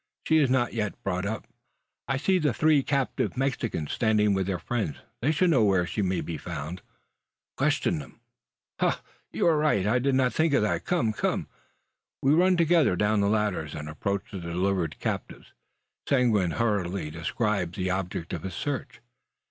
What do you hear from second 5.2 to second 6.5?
They should know where she may be